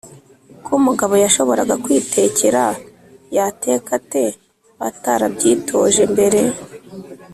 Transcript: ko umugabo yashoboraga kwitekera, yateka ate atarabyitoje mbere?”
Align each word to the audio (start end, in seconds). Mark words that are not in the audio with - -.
ko 0.63 0.69
umugabo 0.79 1.13
yashoboraga 1.23 1.75
kwitekera, 1.83 2.63
yateka 3.35 3.89
ate 3.99 4.23
atarabyitoje 4.89 6.01
mbere?” 6.13 6.41